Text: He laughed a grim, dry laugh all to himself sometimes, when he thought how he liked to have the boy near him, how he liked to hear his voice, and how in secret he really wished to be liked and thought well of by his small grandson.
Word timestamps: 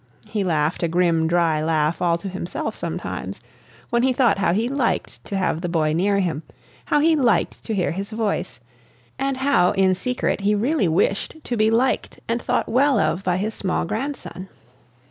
He 0.27 0.43
laughed 0.43 0.81
a 0.81 0.87
grim, 0.87 1.27
dry 1.27 1.61
laugh 1.61 2.01
all 2.01 2.17
to 2.17 2.27
himself 2.27 2.73
sometimes, 2.73 3.39
when 3.91 4.01
he 4.01 4.13
thought 4.13 4.39
how 4.39 4.51
he 4.51 4.67
liked 4.67 5.23
to 5.25 5.37
have 5.37 5.61
the 5.61 5.69
boy 5.69 5.93
near 5.93 6.17
him, 6.19 6.41
how 6.85 6.99
he 7.01 7.15
liked 7.15 7.63
to 7.65 7.75
hear 7.75 7.91
his 7.91 8.09
voice, 8.09 8.59
and 9.19 9.37
how 9.37 9.69
in 9.73 9.93
secret 9.93 10.41
he 10.41 10.55
really 10.55 10.87
wished 10.87 11.35
to 11.43 11.55
be 11.55 11.69
liked 11.69 12.19
and 12.27 12.41
thought 12.41 12.67
well 12.67 12.97
of 12.97 13.23
by 13.23 13.37
his 13.37 13.53
small 13.53 13.85
grandson. 13.85 14.49